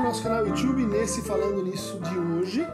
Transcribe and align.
no 0.00 0.06
nosso 0.06 0.22
canal 0.22 0.46
YouTube, 0.46 0.86
nesse 0.86 1.20
Falando 1.20 1.62
Nisso 1.62 2.00
de 2.00 2.18
hoje, 2.18 2.66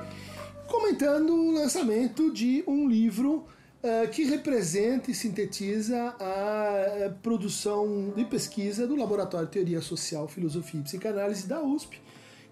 comentando 0.68 1.34
o 1.34 1.50
lançamento 1.50 2.32
de 2.32 2.62
um 2.68 2.88
livro 2.88 3.44
uh, 3.82 4.08
que 4.12 4.22
representa 4.24 5.10
e 5.10 5.14
sintetiza 5.14 6.14
a 6.20 7.10
produção 7.24 8.12
de 8.14 8.24
pesquisa 8.24 8.86
do 8.86 8.94
Laboratório 8.94 9.46
de 9.46 9.52
Teoria 9.52 9.80
Social, 9.80 10.28
Filosofia 10.28 10.78
e 10.78 10.84
Psicanálise 10.84 11.48
da 11.48 11.60
USP, 11.60 12.00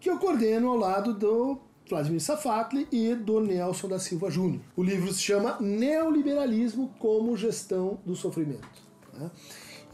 que 0.00 0.10
eu 0.10 0.18
coordeno 0.18 0.68
ao 0.70 0.76
lado 0.76 1.14
do 1.14 1.56
Vladimir 1.88 2.20
Safatli 2.20 2.88
e 2.90 3.14
do 3.14 3.38
Nelson 3.38 3.86
da 3.86 4.00
Silva 4.00 4.28
Júnior. 4.28 4.60
O 4.76 4.82
livro 4.82 5.12
se 5.12 5.22
chama 5.22 5.56
Neoliberalismo 5.60 6.92
como 6.98 7.36
Gestão 7.36 8.00
do 8.04 8.16
Sofrimento. 8.16 8.82
Né? 9.12 9.30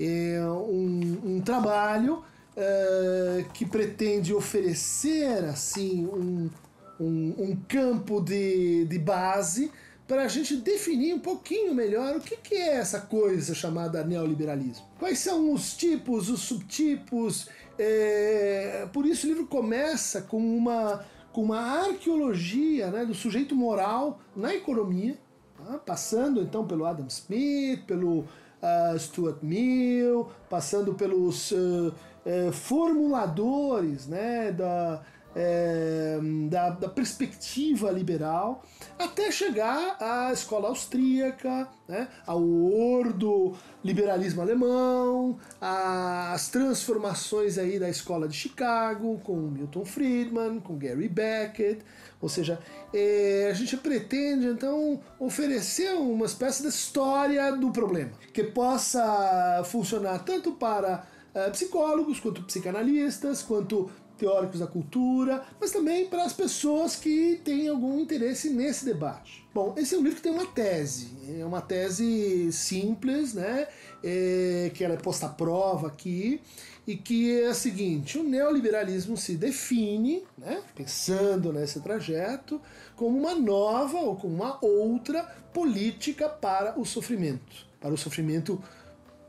É 0.01 0.43
um, 0.43 1.21
um 1.37 1.41
trabalho 1.43 2.25
uh, 2.61 3.51
que 3.53 3.65
pretende 3.65 4.35
oferecer 4.35 5.45
assim 5.45 6.07
um, 6.07 6.51
um, 7.01 7.35
um 7.39 7.57
campo 7.67 8.21
de, 8.21 8.85
de 8.85 8.99
base 8.99 9.73
para 10.07 10.25
a 10.25 10.29
gente 10.29 10.57
definir 10.57 11.15
um 11.15 11.21
pouquinho 11.21 11.73
melhor 11.73 12.17
o 12.17 12.21
que, 12.21 12.37
que, 12.37 12.57
é 12.57 12.77
essa 12.77 13.01
coisa 13.01 13.55
chamada 13.55 14.03
neoliberalismo. 14.03 14.85
Quais 14.99 15.21
são 15.21 15.53
os 15.53 15.77
tipos, 15.77 16.29
os 16.29 16.41
subtipos. 16.41 17.49
É... 17.79 18.89
Por 18.93 19.07
isso 19.07 19.25
o 19.25 19.31
livro 19.31 19.47
começa 19.47 20.21
com 20.23 20.39
uma, 20.39 21.05
com 21.33 21.43
uma 21.43 21.61
arqueologia 21.61 22.91
né, 22.91 23.05
do 23.05 23.15
sujeito 23.15 23.55
moral 23.55 24.21
na 24.35 24.53
economia, 24.53 25.17
tá? 25.57 25.79
passando 25.79 26.43
então 26.43 26.67
pelo 26.67 26.85
Adam 26.85 27.07
Smith, 27.07 27.85
pelo 27.87 28.25
uh, 28.63 28.99
Stuart 28.99 29.39
Mill, 29.43 30.29
passando 30.49 30.95
pelos 30.95 31.51
uh, 31.51 31.93
uh, 32.25 32.53
formuladores 32.53 34.07
né, 34.07 34.53
da, 34.53 35.03
é, 35.35 36.19
da, 36.49 36.71
da, 36.71 36.89
perspectiva 36.89 37.91
liberal, 37.91 38.65
até 38.99 39.31
chegar 39.31 39.97
à 40.01 40.33
escola 40.33 40.69
austríaca, 40.69 41.69
né, 41.87 42.09
ao 42.27 42.43
ordo 42.43 43.55
liberalismo 43.85 44.43
alemão, 44.43 45.39
às 45.61 46.49
transformações 46.49 47.59
aí 47.59 47.79
da 47.79 47.89
escola 47.89 48.27
de 48.27 48.37
Chicago, 48.37 49.21
com 49.23 49.37
Milton 49.37 49.85
Friedman, 49.85 50.61
com 50.61 50.77
Gary 50.77 51.09
Beckett, 51.09 51.85
ou 52.21 52.29
seja, 52.29 52.59
é, 52.93 53.49
a 53.51 53.55
gente 53.55 53.77
pretende 53.77 54.47
então 54.47 55.01
oferecer 55.19 55.95
uma 55.95 56.27
espécie 56.27 56.63
de 56.63 56.69
história 56.69 57.53
do 57.53 57.71
problema, 57.71 58.13
que 58.33 58.45
possa 58.45 59.63
funcionar 59.65 60.19
tanto 60.25 60.53
para 60.53 61.07
é, 61.33 61.49
psicólogos, 61.51 62.19
quanto 62.19 62.43
psicanalistas, 62.43 63.43
quanto 63.43 63.91
teóricos 64.21 64.61
da 64.61 64.67
cultura, 64.67 65.43
mas 65.59 65.73
também 65.73 66.07
para 66.07 66.25
as 66.25 66.35
pessoas 66.35 66.95
que 66.95 67.41
têm 67.43 67.69
algum 67.69 67.99
interesse 67.99 68.51
nesse 68.51 68.85
debate. 68.85 69.43
Bom, 69.53 69.75
esse 69.77 69.95
é 69.95 69.99
um 69.99 70.03
livro 70.03 70.17
que 70.17 70.23
tem 70.23 70.31
uma 70.31 70.47
tese, 70.47 71.09
é 71.41 71.45
uma 71.45 71.63
tese 71.63 72.53
simples, 72.53 73.33
né, 73.33 73.67
é, 74.05 74.71
que 74.75 74.85
ela 74.85 74.95
é 74.95 74.99
posta 74.99 75.27
à 75.27 75.29
prova 75.31 75.89
aqui, 75.89 76.41
e 76.87 76.97
que 76.97 77.41
é 77.41 77.47
a 77.47 77.55
seguinte: 77.55 78.19
o 78.19 78.23
neoliberalismo 78.23 79.17
se 79.17 79.37
define, 79.37 80.23
né, 80.37 80.63
pensando 80.75 81.53
nesse 81.53 81.81
trajeto, 81.81 82.61
como 82.95 83.19
uma 83.19 83.35
nova 83.35 83.99
ou 83.99 84.17
como 84.17 84.35
uma 84.35 84.59
outra 84.63 85.23
política 85.53 86.29
para 86.29 86.79
o 86.79 86.85
sofrimento, 86.85 87.67
para 87.81 87.93
o 87.93 87.97
sofrimento 87.97 88.63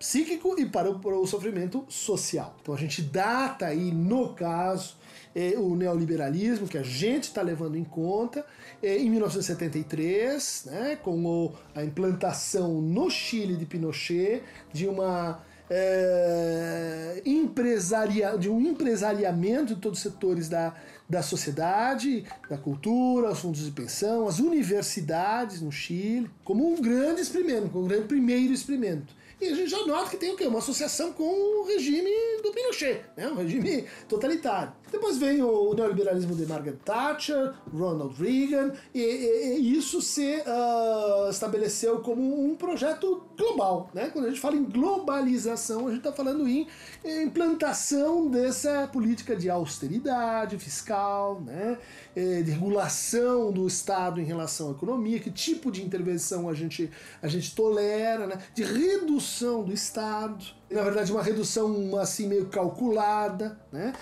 psíquico 0.01 0.55
e 0.57 0.65
para 0.65 0.89
o, 0.89 1.27
sofrimento 1.27 1.85
social. 1.87 2.57
Então 2.59 2.73
a 2.73 2.77
gente 2.77 3.03
data 3.03 3.67
aí, 3.67 3.91
no 3.91 4.33
caso, 4.33 4.95
é, 5.35 5.53
o 5.59 5.75
neoliberalismo 5.75 6.67
que 6.67 6.77
a 6.77 6.81
gente 6.83 7.25
está 7.25 7.43
levando 7.43 7.77
em 7.77 7.83
conta 7.83 8.43
é, 8.81 8.97
em 8.97 9.11
1973, 9.11 10.63
né, 10.65 10.95
com 11.03 11.23
o, 11.23 11.53
a 11.75 11.83
implantação 11.83 12.81
no 12.81 13.11
Chile 13.11 13.55
de 13.55 13.67
Pinochet 13.67 14.41
de 14.73 14.87
uma 14.87 15.39
é, 15.69 17.21
empresaria, 17.23 18.35
de 18.39 18.49
um 18.49 18.59
empresariamento 18.59 19.75
de 19.75 19.81
todos 19.81 19.99
os 19.99 20.03
setores 20.03 20.49
da, 20.49 20.73
da 21.07 21.21
sociedade, 21.21 22.25
da 22.49 22.57
cultura, 22.57 23.29
os 23.29 23.39
fundos 23.39 23.63
de 23.63 23.71
pensão, 23.71 24.27
as 24.27 24.39
universidades 24.39 25.61
no 25.61 25.71
Chile, 25.71 26.27
como 26.43 26.67
um 26.67 26.81
grande 26.81 27.21
experimento, 27.21 27.69
como 27.69 27.85
um 27.85 27.87
grande 27.87 28.07
primeiro 28.07 28.51
experimento. 28.51 29.20
E 29.41 29.47
a 29.47 29.55
gente 29.55 29.71
já 29.71 29.83
nota 29.87 30.11
que 30.11 30.17
tem 30.17 30.31
o 30.31 30.37
quê? 30.37 30.45
Uma 30.45 30.59
associação 30.59 31.11
com 31.13 31.23
o 31.23 31.65
regime 31.65 32.11
do 32.43 32.51
Pinochet, 32.51 33.01
né? 33.17 33.27
um 33.27 33.33
regime 33.33 33.85
totalitário. 34.07 34.71
Depois 34.91 35.17
vem 35.17 35.41
o 35.41 35.73
neoliberalismo 35.73 36.35
de 36.35 36.45
Margaret 36.45 36.77
Thatcher, 36.85 37.53
Ronald 37.73 38.13
Reagan, 38.21 38.73
e, 38.93 38.99
e, 38.99 39.59
e 39.59 39.77
isso 39.77 39.99
se 39.99 40.43
uh, 40.45 41.29
estabeleceu 41.31 42.01
como 42.01 42.45
um 42.45 42.55
projeto 42.55 43.23
global. 43.35 43.89
Né? 43.95 44.11
Quando 44.11 44.25
a 44.25 44.29
gente 44.29 44.39
fala 44.39 44.57
em 44.57 44.63
globalização, 44.63 45.87
a 45.87 45.89
gente 45.89 46.01
está 46.01 46.11
falando 46.13 46.47
em 46.47 46.67
implantação 47.03 48.27
dessa 48.27 48.87
política 48.93 49.35
de 49.35 49.49
austeridade 49.49 50.59
fiscal, 50.59 51.41
né? 51.41 51.79
de 52.13 52.51
regulação 52.51 53.51
do 53.51 53.65
Estado 53.65 54.21
em 54.21 54.25
relação 54.25 54.67
à 54.67 54.71
economia, 54.73 55.19
que 55.19 55.31
tipo 55.31 55.71
de 55.71 55.81
intervenção 55.81 56.47
a 56.47 56.53
gente, 56.53 56.91
a 57.23 57.27
gente 57.27 57.55
tolera, 57.55 58.27
né? 58.27 58.37
de 58.53 58.63
redução 58.63 59.30
redução 59.31 59.63
do 59.63 59.73
Estado, 59.73 60.45
na 60.69 60.83
verdade 60.83 61.11
uma 61.11 61.23
redução 61.23 61.97
assim 61.97 62.27
meio 62.27 62.47
calculada, 62.47 63.57
né? 63.71 63.93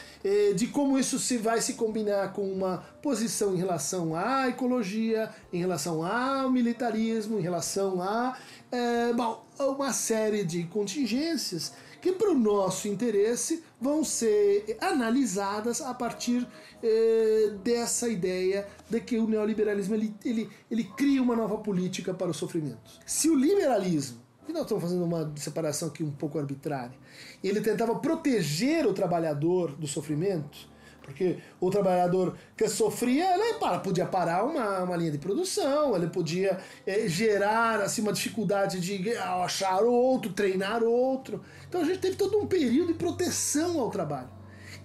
de 0.56 0.67
como 0.67 0.97
isso 0.97 1.19
se 1.19 1.38
vai 1.38 1.62
se 1.62 1.73
combinar 1.73 2.34
com 2.34 2.51
uma 2.51 2.79
posição 3.01 3.53
em 3.53 3.57
relação 3.57 4.16
à 4.16 4.50
ecologia, 4.50 5.29
em 5.53 5.59
relação 5.59 6.03
ao 6.03 6.50
militarismo, 6.50 7.38
em 7.38 7.41
relação 7.41 8.01
a 8.01 8.35
é, 8.72 9.13
bom, 9.13 9.45
uma 9.59 9.94
série 9.94 10.44
de 10.44 10.63
contingências 10.63 11.73
que 12.01 12.13
para 12.13 12.31
o 12.31 12.35
nosso 12.35 12.88
interesse 12.88 13.63
vão 13.79 14.03
ser 14.03 14.78
analisadas 14.79 15.81
a 15.81 15.94
partir 15.94 16.47
é, 16.81 17.51
dessa 17.61 18.07
ideia 18.07 18.67
de 18.90 19.01
que 19.01 19.17
o 19.17 19.28
neoliberalismo 19.28 19.96
ele, 19.96 20.16
ele, 20.23 20.50
ele 20.72 20.84
cria 20.85 21.22
uma 21.22 21.35
nova 21.35 21.57
política 21.57 22.13
para 22.13 22.31
o 22.31 22.34
sofrimento. 22.34 22.79
Se 23.06 23.29
o 23.29 23.35
liberalismo 23.35 24.28
e 24.49 24.53
nós 24.53 24.63
estamos 24.63 24.83
fazendo 24.83 25.05
uma 25.05 25.31
separação 25.35 25.89
aqui 25.89 26.03
um 26.03 26.11
pouco 26.11 26.39
arbitrária. 26.39 26.97
Ele 27.43 27.61
tentava 27.61 27.95
proteger 27.95 28.87
o 28.87 28.93
trabalhador 28.93 29.75
do 29.75 29.87
sofrimento, 29.87 30.57
porque 31.03 31.37
o 31.59 31.69
trabalhador 31.69 32.35
que 32.57 32.67
sofria, 32.67 33.35
ele 33.35 33.59
podia 33.83 34.05
parar 34.05 34.43
uma, 34.43 34.83
uma 34.83 34.95
linha 34.95 35.11
de 35.11 35.17
produção, 35.19 35.95
ele 35.95 36.07
podia 36.07 36.59
é, 36.85 37.07
gerar 37.07 37.81
assim, 37.81 38.01
uma 38.01 38.13
dificuldade 38.13 38.79
de 38.79 39.15
achar 39.17 39.83
outro, 39.83 40.33
treinar 40.33 40.83
outro. 40.83 41.41
Então 41.67 41.81
a 41.81 41.85
gente 41.85 41.99
teve 41.99 42.16
todo 42.16 42.39
um 42.39 42.47
período 42.47 42.87
de 42.87 42.93
proteção 42.95 43.79
ao 43.79 43.89
trabalho. 43.89 44.29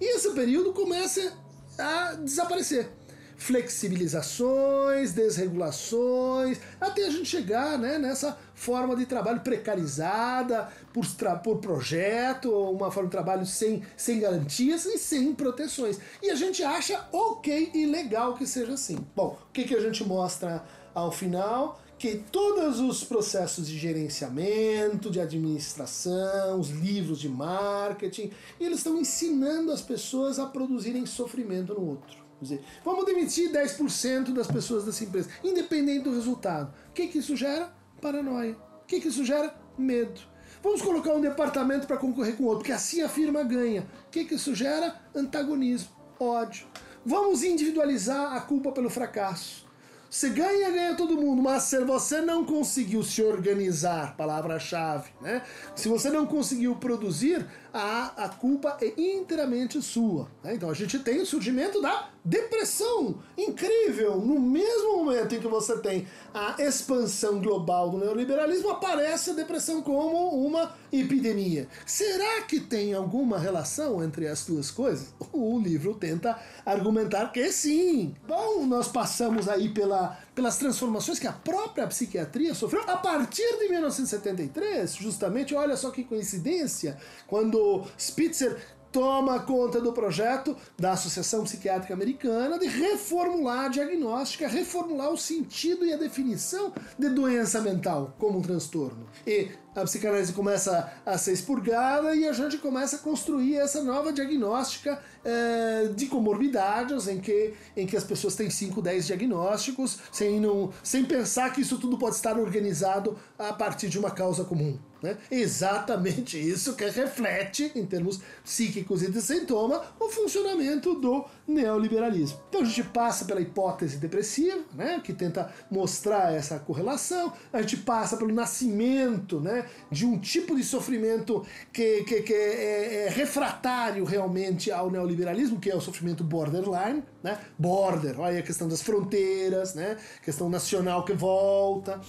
E 0.01 0.17
esse 0.17 0.31
período 0.33 0.73
começa 0.73 1.33
a 1.79 2.15
desaparecer 2.15 2.91
flexibilizações, 3.37 5.13
desregulações, 5.13 6.59
até 6.81 7.07
a 7.07 7.11
gente 7.11 7.27
chegar 7.27 7.79
né, 7.79 7.99
nessa 7.99 8.39
forma 8.55 8.97
de 8.97 9.07
trabalho 9.07 9.41
precarizada 9.41 10.69
por, 10.93 11.05
por 11.43 11.59
projeto, 11.59 12.51
uma 12.71 12.91
forma 12.91 13.09
de 13.09 13.13
trabalho 13.13 13.47
sem, 13.47 13.83
sem 13.97 14.21
garantias 14.21 14.87
e 14.87 14.99
sem 14.99 15.35
proteções. 15.35 15.99
E 16.23 16.31
a 16.31 16.35
gente 16.35 16.63
acha 16.63 17.07
ok 17.13 17.71
e 17.75 17.87
legal 17.87 18.35
que 18.35 18.47
seja 18.47 18.75
assim. 18.75 18.99
Bom, 19.15 19.39
o 19.49 19.53
que, 19.53 19.65
que 19.65 19.75
a 19.75 19.81
gente 19.81 20.05
mostra 20.05 20.65
ao 20.95 21.11
final? 21.11 21.81
que 21.97 22.17
todos 22.31 22.81
os 22.81 23.05
processos 23.05 23.67
de 23.69 23.79
gerenciamento, 23.79 25.11
de 25.11 25.21
administração, 25.21 26.59
os 26.61 26.69
livros 26.69 27.19
de 27.21 27.29
marketing, 27.29 28.31
eles 28.61 28.79
estão 28.79 28.99
ensinando 28.99 29.73
as 29.73 29.81
pessoas 29.81 30.39
a 30.39 30.45
produzirem 30.45 31.07
sofrimento 31.07 31.73
no 31.73 31.89
outro 31.89 32.24
dizer, 32.45 32.65
vamos 32.85 33.05
demitir 33.05 33.51
10% 33.51 34.33
das 34.33 34.47
pessoas 34.47 34.85
dessa 34.85 35.05
empresa, 35.05 35.29
independente 35.43 36.05
do 36.05 36.15
resultado. 36.15 36.73
O 36.91 36.93
que, 36.93 37.09
que 37.09 37.19
isso 37.19 37.37
gera? 37.37 37.73
Paranoia. 38.01 38.57
O 38.83 38.87
que, 38.87 39.01
que 39.01 39.09
isso 39.09 39.25
gera? 39.25 39.55
Medo. 39.77 40.21
Vamos 40.63 40.81
colocar 40.81 41.13
um 41.13 41.21
departamento 41.21 41.87
para 41.87 41.97
concorrer 41.97 42.37
com 42.37 42.45
outro, 42.45 42.61
porque 42.61 42.73
assim 42.73 43.03
a 43.03 43.09
firma 43.09 43.43
ganha. 43.43 43.87
O 44.07 44.11
que, 44.11 44.25
que 44.25 44.35
isso 44.35 44.55
gera? 44.55 44.99
Antagonismo, 45.15 45.91
ódio. 46.19 46.67
Vamos 47.05 47.43
individualizar 47.43 48.33
a 48.35 48.41
culpa 48.41 48.73
pelo 48.73 48.89
fracasso. 48.89 49.64
Você 50.11 50.31
ganha, 50.31 50.71
ganha 50.71 50.95
todo 50.95 51.17
mundo, 51.17 51.43
mas 51.43 51.65
se 51.65 51.79
você 51.81 52.21
não 52.21 52.45
conseguiu 52.45 53.03
se 53.03 53.23
organizar, 53.23 54.17
palavra-chave, 54.17 55.11
né? 55.21 55.43
Se 55.75 55.89
você 55.89 56.11
não 56.11 56.27
conseguiu 56.27 56.77
produzir, 56.77 57.47
a, 57.75 58.25
a 58.25 58.29
culpa 58.29 58.77
é 58.81 58.93
inteiramente 58.97 59.83
sua. 59.83 60.29
Né? 60.45 60.55
Então 60.55 60.71
a 60.71 60.75
gente 60.75 60.97
tem 61.01 61.21
o 61.21 61.27
surgimento 61.27 61.83
da 61.83 62.09
depressão 62.25 63.17
incrível. 63.37 64.17
No 64.21 64.39
mesmo 64.41 64.99
momento 65.05 65.35
em 65.35 65.41
que 65.41 65.49
você 65.49 65.77
tem 65.79 66.07
a 66.33 66.55
expansão 66.63 67.41
global 67.41 67.91
do 67.91 67.99
neoliberalismo, 67.99 68.71
aparece 68.71 69.31
a 69.31 69.35
depressão 69.35 69.83
como 69.83 70.29
uma 70.47 70.73
epidemia. 70.93 71.69
Será 71.85 72.43
que 72.43 72.61
tem 72.61 72.95
alguma 72.95 73.39
relação 73.39 74.03
entre 74.03 74.29
as 74.29 74.47
duas 74.47 74.71
coisas? 74.71 75.13
O 75.33 75.59
livro 75.59 75.95
tenta 75.95 76.39
argumentar 76.65 77.33
que 77.33 77.51
sim. 77.51 78.15
Bom, 78.27 78.65
nós 78.67 78.87
passamos 78.87 79.49
aí 79.49 79.69
pela, 79.71 80.04
pelas 80.35 80.57
transformações 80.57 81.19
que 81.19 81.27
a 81.27 81.33
própria 81.33 81.87
psiquiatria 81.87 82.55
sofreu 82.55 82.83
a 82.89 82.97
partir 82.97 83.59
de 83.59 83.69
1973, 83.69 84.95
justamente, 84.97 85.55
olha 85.55 85.77
só 85.77 85.91
que 85.91 86.03
coincidência, 86.03 86.99
quando 87.27 87.85
Spitzer 87.99 88.61
toma 88.95 89.41
conta 89.41 89.81
do 89.81 89.93
projeto 89.93 90.57
da 90.79 90.93
Associação 90.93 91.43
Psiquiátrica 91.43 91.93
Americana 91.93 92.57
de 92.61 92.69
reformular 92.69 93.65
a 93.65 93.69
diagnóstica, 93.69 94.47
reformular 94.47 95.11
o 95.11 95.19
sentido 95.19 95.85
e 95.85 95.93
a 95.93 95.97
definição 95.97 96.73
de 96.97 97.09
doença 97.09 97.61
mental 97.61 98.15
como 98.21 98.39
um 98.39 98.43
transtorno. 98.43 99.05
E 99.27 99.51
a 99.75 99.83
psicanálise 99.83 100.33
começa 100.33 100.93
a 101.05 101.19
ser 101.19 101.33
expurgada 101.33 102.15
e 102.15 102.29
a 102.29 102.33
gente 102.33 102.57
começa 102.59 102.95
a 102.95 102.99
construir 103.01 103.57
essa 103.57 103.83
nova 103.83 104.13
diagnóstica 104.13 105.03
é, 105.25 105.89
de 105.89 106.07
comorbidades 106.07 107.09
em 107.09 107.19
que, 107.19 107.53
em 107.77 107.85
que 107.85 107.97
as 107.97 108.05
pessoas 108.05 108.37
têm 108.37 108.49
5, 108.49 108.81
10 108.81 109.07
diagnósticos 109.09 109.99
sem, 110.13 110.39
não, 110.39 110.71
sem 110.85 111.05
pensar 111.05 111.53
que 111.53 111.61
isso 111.61 111.79
tudo 111.79 111.99
pode 111.99 112.15
estar 112.15 112.39
organizado 112.39 113.19
a 113.37 113.53
partir 113.53 113.89
de 113.89 113.99
uma 113.99 114.13
causa 114.13 114.45
comum. 114.45 114.79
Né? 115.05 115.19
Exatamente 115.31 116.39
isso 116.39 116.75
que 116.75 116.89
reflete, 116.89 117.71
em 117.75 117.85
termos 117.85 118.23
psíquicos 118.43 119.03
e 119.03 119.11
de 119.11 119.21
sintoma, 119.21 119.83
o 120.01 120.09
funcionamento 120.09 120.95
do 120.95 121.27
neoliberalismo. 121.47 122.41
Então 122.49 122.63
a 122.63 122.65
gente 122.65 122.85
passa 122.85 123.27
pela 123.27 123.39
hipótese 123.39 123.99
depressiva, 123.99 124.61
né, 124.75 125.03
que 125.05 125.13
tenta 125.13 125.53
mostrar 125.71 126.33
essa 126.33 126.59
correlação, 126.59 127.35
a 127.53 127.61
gente 127.61 127.77
passa 127.77 128.17
pelo 128.17 128.33
nascimento 128.33 129.39
né, 129.41 129.67
de 129.91 130.07
um 130.07 130.19
tipo 130.19 130.57
de 130.57 130.65
sofrimento 130.65 131.45
que, 131.71 132.03
que, 132.05 132.23
que 132.23 132.33
é, 132.33 133.05
é, 133.05 133.09
refratário 133.11 134.07
realmente 134.07 134.73
ao 134.73 134.91
neoliberalismo, 134.91 135.61
que 135.61 135.71
é 135.71 135.77
o 135.77 135.83
sofrimento 135.83 136.25
borderline, 136.25 137.03
né, 137.23 137.39
border, 137.59 138.19
olha 138.19 138.39
a 138.39 138.43
questão 138.43 138.67
das 138.67 138.81
fronteiras, 138.81 139.75
né, 139.75 139.99
questão 140.23 140.49
nacional 140.49 141.05
que 141.05 141.13
volta. 141.13 142.01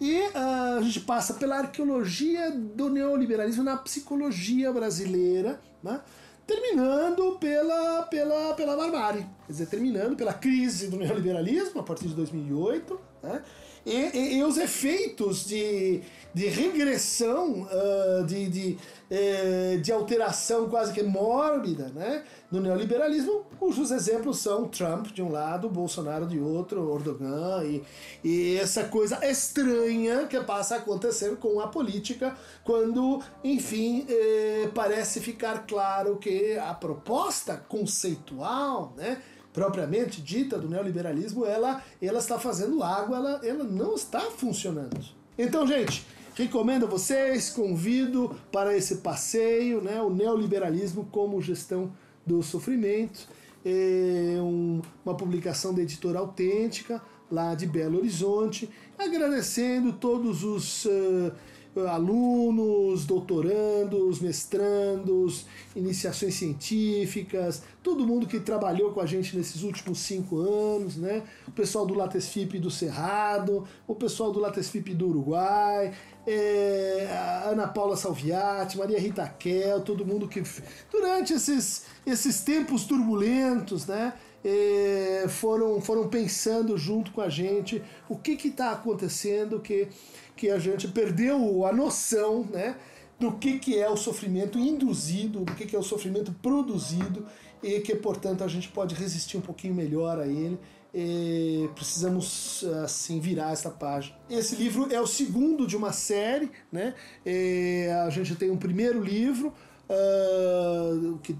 E 0.00 0.20
uh, 0.20 0.78
a 0.78 0.82
gente 0.82 1.00
passa 1.00 1.34
pela 1.34 1.58
arqueologia 1.58 2.50
do 2.50 2.90
neoliberalismo 2.90 3.62
na 3.62 3.76
psicologia 3.76 4.72
brasileira, 4.72 5.60
né? 5.82 6.00
terminando 6.46 7.36
pela, 7.40 8.02
pela, 8.02 8.54
pela 8.54 8.76
barbárie, 8.76 9.26
quer 9.46 9.52
dizer, 9.52 9.66
terminando 9.66 10.16
pela 10.16 10.32
crise 10.32 10.88
do 10.88 10.96
neoliberalismo 10.96 11.80
a 11.80 11.82
partir 11.82 12.06
de 12.06 12.14
2008, 12.14 13.00
né? 13.22 13.42
e, 13.86 13.92
e, 13.92 14.38
e 14.38 14.42
os 14.42 14.58
efeitos 14.58 15.46
de, 15.46 16.02
de 16.34 16.46
regressão, 16.48 17.62
uh, 17.62 18.24
de, 18.26 18.48
de, 18.48 18.78
uh, 19.10 19.80
de 19.80 19.92
alteração 19.92 20.68
quase 20.68 20.92
que 20.92 21.04
mórbida 21.04 21.88
né? 21.94 22.24
no 22.50 22.60
neoliberalismo, 22.60 23.44
cujos 23.60 23.92
exemplos 23.92 24.38
são 24.38 24.66
Trump 24.66 25.06
de 25.08 25.22
um 25.22 25.30
lado, 25.30 25.68
Bolsonaro 25.68 26.26
de 26.26 26.40
outro, 26.40 26.96
Erdogan, 26.96 27.64
e, 27.64 27.84
e 28.24 28.56
essa 28.56 28.84
coisa 28.84 29.24
estranha 29.24 30.26
que 30.26 30.40
passa 30.40 30.74
a 30.74 30.78
acontecer 30.78 31.36
com 31.36 31.60
a 31.60 31.68
política 31.68 32.36
quando, 32.64 33.22
enfim, 33.44 34.04
eh, 34.08 34.68
parece 34.74 35.20
ficar 35.20 35.66
claro 35.66 36.16
que 36.16 36.56
a 36.58 36.74
proposta 36.74 37.56
conceitual, 37.56 38.92
né? 38.96 39.22
Propriamente 39.56 40.20
dita 40.20 40.58
do 40.58 40.68
neoliberalismo, 40.68 41.46
ela, 41.46 41.82
ela 42.02 42.18
está 42.18 42.38
fazendo 42.38 42.82
água, 42.82 43.16
ela, 43.16 43.40
ela 43.42 43.64
não 43.64 43.94
está 43.94 44.20
funcionando. 44.20 45.02
Então, 45.38 45.66
gente, 45.66 46.04
recomendo 46.34 46.84
a 46.84 46.88
vocês, 46.88 47.48
convido 47.48 48.36
para 48.52 48.76
esse 48.76 48.96
passeio, 48.96 49.80
né, 49.80 49.98
o 50.02 50.10
neoliberalismo 50.10 51.08
como 51.10 51.40
gestão 51.40 51.90
do 52.26 52.42
sofrimento, 52.42 53.26
é 53.64 54.36
um, 54.42 54.82
uma 55.02 55.14
publicação 55.14 55.72
da 55.72 55.80
editora 55.80 56.18
autêntica 56.18 57.00
lá 57.32 57.54
de 57.54 57.66
Belo 57.66 57.96
Horizonte, 57.96 58.68
agradecendo 58.98 59.94
todos 59.94 60.44
os 60.44 60.84
uh, 60.84 61.32
alunos, 61.80 63.04
doutorandos, 63.04 64.20
mestrandos, 64.20 65.46
iniciações 65.74 66.34
científicas, 66.34 67.62
todo 67.82 68.06
mundo 68.06 68.26
que 68.26 68.40
trabalhou 68.40 68.92
com 68.92 69.00
a 69.00 69.06
gente 69.06 69.36
nesses 69.36 69.62
últimos 69.62 69.98
cinco 69.98 70.38
anos, 70.38 70.96
né? 70.96 71.22
O 71.46 71.52
pessoal 71.52 71.86
do 71.86 71.94
Latesfip 71.94 72.58
do 72.58 72.70
Cerrado, 72.70 73.66
o 73.86 73.94
pessoal 73.94 74.32
do 74.32 74.40
Latesfip 74.40 74.94
do 74.94 75.08
Uruguai, 75.08 75.92
é, 76.26 77.08
Ana 77.46 77.68
Paula 77.68 77.96
Salviati, 77.96 78.76
Maria 78.76 78.98
Rita 78.98 79.26
Kel, 79.28 79.80
todo 79.82 80.04
mundo 80.04 80.26
que 80.26 80.42
durante 80.90 81.32
esses, 81.32 81.84
esses 82.04 82.40
tempos 82.40 82.84
turbulentos, 82.84 83.86
né? 83.86 84.14
É, 84.44 85.26
foram, 85.28 85.80
foram 85.80 86.08
pensando 86.08 86.78
junto 86.78 87.10
com 87.10 87.20
a 87.20 87.28
gente 87.28 87.82
o 88.08 88.16
que 88.16 88.32
está 88.46 88.70
acontecendo, 88.70 89.58
que 89.58 89.88
que 90.36 90.50
a 90.50 90.58
gente 90.58 90.86
perdeu 90.88 91.64
a 91.64 91.72
noção 91.72 92.44
né, 92.44 92.76
do 93.18 93.32
que, 93.32 93.58
que 93.58 93.78
é 93.78 93.88
o 93.88 93.96
sofrimento 93.96 94.58
induzido, 94.58 95.40
do 95.40 95.54
que, 95.54 95.64
que 95.64 95.74
é 95.74 95.78
o 95.78 95.82
sofrimento 95.82 96.32
produzido 96.42 97.26
e 97.62 97.80
que, 97.80 97.96
portanto, 97.96 98.44
a 98.44 98.48
gente 98.48 98.68
pode 98.68 98.94
resistir 98.94 99.38
um 99.38 99.40
pouquinho 99.40 99.74
melhor 99.74 100.20
a 100.20 100.26
ele. 100.26 100.58
E 100.94 101.68
precisamos 101.74 102.64
assim 102.84 103.20
virar 103.20 103.52
essa 103.52 103.70
página. 103.70 104.16
Esse 104.30 104.56
livro 104.56 104.90
é 104.90 105.00
o 105.00 105.06
segundo 105.06 105.66
de 105.66 105.76
uma 105.76 105.92
série, 105.92 106.50
né? 106.72 106.94
E 107.24 107.86
a 108.06 108.08
gente 108.08 108.34
tem 108.34 108.50
um 108.50 108.56
primeiro 108.56 109.02
livro 109.02 109.52
uh, 109.90 111.18
que, 111.18 111.34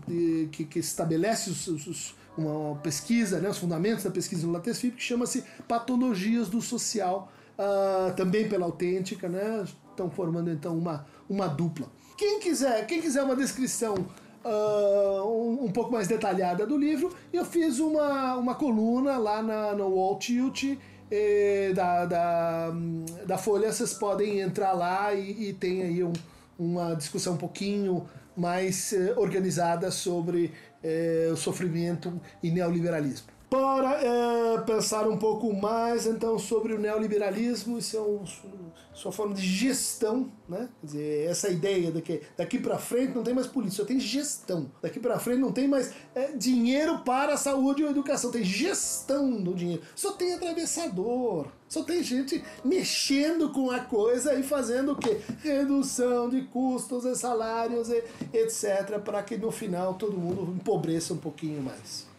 que, 0.52 0.64
que, 0.66 0.78
estabelece 0.78 1.48
os, 1.48 1.66
os, 1.68 2.14
uma 2.36 2.76
pesquisa, 2.76 3.40
né, 3.40 3.48
os 3.48 3.58
fundamentos 3.58 4.04
da 4.04 4.10
pesquisa 4.10 4.46
no 4.46 4.52
LatexFIP, 4.52 4.96
que 4.96 5.02
chama-se 5.02 5.44
Patologias 5.66 6.48
do 6.48 6.60
Social 6.60 7.32
uh, 7.58 8.14
também 8.14 8.48
pela 8.48 8.66
autêntica, 8.66 9.28
né? 9.28 9.64
Estão 9.90 10.10
formando 10.10 10.50
então 10.50 10.76
uma, 10.76 11.06
uma 11.28 11.46
dupla. 11.46 11.90
Quem 12.16 12.40
quiser, 12.40 12.86
quem 12.86 13.00
quiser 13.00 13.22
uma 13.22 13.36
descrição 13.36 13.94
uh, 14.44 15.24
um, 15.26 15.64
um, 15.64 15.72
pouco 15.72 15.92
mais 15.92 16.06
detalhada 16.06 16.66
do 16.66 16.76
livro, 16.76 17.14
eu 17.32 17.44
fiz 17.44 17.78
uma, 17.78 18.36
uma 18.36 18.54
coluna 18.54 19.16
lá 19.16 19.42
na, 19.42 19.72
no 19.74 19.88
Wall 19.88 20.18
Tilt 20.18 20.76
eh, 21.10 21.72
da, 21.74 22.04
da, 22.04 22.72
da 23.26 23.38
Folha, 23.38 23.72
vocês 23.72 23.94
podem 23.94 24.40
entrar 24.40 24.72
lá 24.72 25.14
e, 25.14 25.48
e 25.48 25.52
tem 25.52 25.82
aí 25.82 26.02
um, 26.02 26.12
uma 26.58 26.94
discussão 26.94 27.34
um 27.34 27.36
pouquinho 27.36 28.06
mais 28.36 28.92
eh, 28.92 29.14
organizada 29.16 29.90
sobre 29.90 30.52
eh, 30.86 31.28
o 31.32 31.36
sofrimento 31.36 32.20
e 32.42 32.50
neoliberalismo 32.50 33.35
para 33.76 34.00
é, 34.02 34.58
pensar 34.62 35.06
um 35.06 35.18
pouco 35.18 35.52
mais 35.52 36.06
então 36.06 36.38
sobre 36.38 36.72
o 36.72 36.78
neoliberalismo 36.78 37.76
e 37.76 37.82
seu, 37.82 38.24
sua 38.94 39.12
forma 39.12 39.34
de 39.34 39.42
gestão, 39.42 40.32
né? 40.48 40.70
Quer 40.80 40.86
dizer, 40.86 41.26
essa 41.28 41.50
ideia 41.50 41.92
de 41.92 42.00
que 42.00 42.22
daqui 42.38 42.58
para 42.58 42.78
frente 42.78 43.14
não 43.14 43.22
tem 43.22 43.34
mais 43.34 43.46
política, 43.46 43.82
só 43.82 43.86
tem 43.86 44.00
gestão. 44.00 44.72
Daqui 44.80 44.98
para 44.98 45.18
frente 45.18 45.40
não 45.40 45.52
tem 45.52 45.68
mais 45.68 45.92
é, 46.14 46.32
dinheiro 46.32 47.00
para 47.00 47.34
a 47.34 47.36
saúde 47.36 47.84
ou 47.84 47.90
educação, 47.90 48.30
tem 48.30 48.42
gestão 48.42 49.30
do 49.42 49.54
dinheiro. 49.54 49.82
Só 49.94 50.12
tem 50.12 50.32
atravessador. 50.32 51.48
Só 51.68 51.82
tem 51.82 52.02
gente 52.02 52.42
mexendo 52.64 53.50
com 53.50 53.70
a 53.70 53.80
coisa 53.80 54.34
e 54.34 54.42
fazendo 54.42 54.92
o 54.92 54.96
quê? 54.96 55.20
Redução 55.42 56.30
de 56.30 56.42
custos 56.42 57.04
e 57.04 57.14
salários 57.14 57.90
e 57.90 58.02
etc. 58.32 59.00
para 59.04 59.22
que 59.22 59.36
no 59.36 59.50
final 59.50 59.94
todo 59.94 60.16
mundo 60.16 60.54
empobreça 60.54 61.12
um 61.12 61.18
pouquinho 61.18 61.60
mais. 61.62 62.15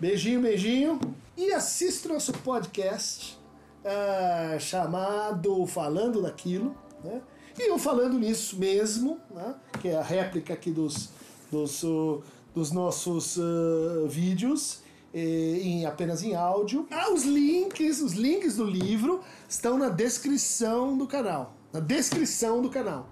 Beijinho, 0.00 0.40
beijinho. 0.40 0.98
E 1.36 1.52
assista 1.52 2.08
nosso 2.08 2.32
podcast 2.32 3.38
uh, 3.84 4.58
chamado 4.58 5.66
Falando 5.66 6.22
Daquilo. 6.22 6.74
Né? 7.04 7.20
E 7.58 7.68
eu 7.68 7.78
falando 7.78 8.18
nisso 8.18 8.58
mesmo, 8.58 9.20
né? 9.30 9.54
que 9.78 9.88
é 9.88 9.98
a 9.98 10.02
réplica 10.02 10.54
aqui 10.54 10.70
dos, 10.70 11.10
dos, 11.52 11.82
uh, 11.82 12.22
dos 12.54 12.72
nossos 12.72 13.36
uh, 13.36 14.08
vídeos. 14.08 14.80
Em, 15.12 15.84
apenas 15.84 16.22
em 16.22 16.34
áudio. 16.34 16.86
Ah, 16.90 17.12
os 17.12 17.24
links, 17.24 18.00
os 18.00 18.12
links 18.12 18.56
do 18.56 18.64
livro 18.64 19.20
estão 19.48 19.76
na 19.76 19.90
descrição 19.90 20.96
do 20.96 21.06
canal. 21.06 21.56
Na 21.72 21.80
descrição 21.80 22.62
do 22.62 22.70
canal. 22.70 23.06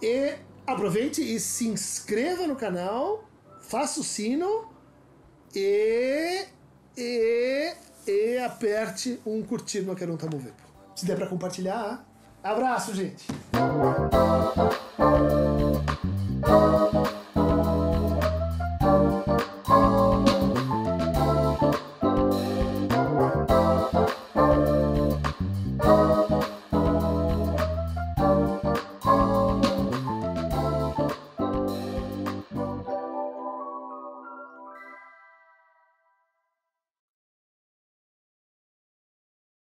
E 0.00 0.36
aproveite 0.64 1.20
e 1.20 1.38
se 1.40 1.66
inscreva 1.66 2.46
no 2.46 2.54
canal, 2.54 3.28
faça 3.60 3.98
o 3.98 4.04
sino 4.04 4.75
e, 5.54 6.46
e 6.96 7.74
e 8.06 8.38
aperte 8.38 9.20
um 9.26 9.42
curtir 9.42 9.82
no 9.82 9.96
Quero 9.96 10.16
Tamo 10.16 10.38
Vivo. 10.38 10.54
Se 10.94 11.04
der 11.04 11.16
para 11.16 11.26
compartilhar, 11.26 12.04
abraço, 12.42 12.94
gente! 12.94 13.26